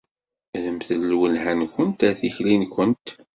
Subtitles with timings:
[0.61, 3.07] Rremt lwelha-nkent ar tikli-nkent.